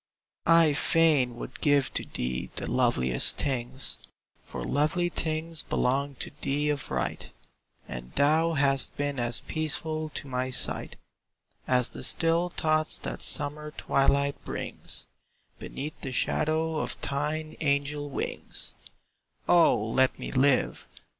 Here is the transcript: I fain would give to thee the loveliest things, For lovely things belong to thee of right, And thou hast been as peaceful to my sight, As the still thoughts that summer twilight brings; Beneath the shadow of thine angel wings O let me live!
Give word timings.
I 0.47 0.73
fain 0.73 1.35
would 1.35 1.61
give 1.61 1.93
to 1.93 2.03
thee 2.03 2.49
the 2.55 2.65
loveliest 2.71 3.37
things, 3.37 3.99
For 4.47 4.63
lovely 4.63 5.09
things 5.09 5.61
belong 5.61 6.15
to 6.15 6.31
thee 6.41 6.69
of 6.71 6.89
right, 6.89 7.29
And 7.87 8.11
thou 8.15 8.53
hast 8.53 8.97
been 8.97 9.19
as 9.19 9.41
peaceful 9.41 10.09
to 10.15 10.27
my 10.27 10.49
sight, 10.49 10.95
As 11.67 11.89
the 11.89 12.03
still 12.03 12.49
thoughts 12.49 12.97
that 12.97 13.21
summer 13.21 13.69
twilight 13.77 14.43
brings; 14.43 15.05
Beneath 15.59 16.01
the 16.01 16.11
shadow 16.11 16.77
of 16.77 16.99
thine 17.01 17.55
angel 17.61 18.09
wings 18.09 18.73
O 19.47 19.75
let 19.89 20.17
me 20.17 20.31
live! 20.31 20.87